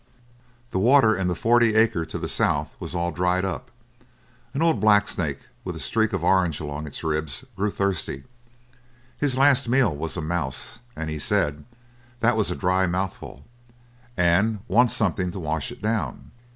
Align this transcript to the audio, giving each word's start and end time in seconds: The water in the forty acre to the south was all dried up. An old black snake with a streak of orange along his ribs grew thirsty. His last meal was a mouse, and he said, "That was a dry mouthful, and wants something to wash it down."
The 0.71 0.79
water 0.79 1.15
in 1.15 1.27
the 1.27 1.35
forty 1.35 1.75
acre 1.75 2.07
to 2.07 2.17
the 2.17 2.27
south 2.27 2.75
was 2.79 2.95
all 2.95 3.11
dried 3.11 3.45
up. 3.45 3.69
An 4.51 4.63
old 4.63 4.79
black 4.79 5.07
snake 5.07 5.41
with 5.63 5.75
a 5.75 5.79
streak 5.79 6.11
of 6.11 6.23
orange 6.23 6.59
along 6.59 6.85
his 6.87 7.03
ribs 7.03 7.45
grew 7.55 7.69
thirsty. 7.69 8.23
His 9.19 9.37
last 9.37 9.69
meal 9.69 9.95
was 9.95 10.17
a 10.17 10.21
mouse, 10.23 10.79
and 10.95 11.11
he 11.11 11.19
said, 11.19 11.65
"That 12.19 12.35
was 12.35 12.49
a 12.49 12.55
dry 12.55 12.87
mouthful, 12.87 13.45
and 14.17 14.61
wants 14.67 14.95
something 14.95 15.29
to 15.33 15.39
wash 15.39 15.71
it 15.71 15.83
down." 15.83 16.31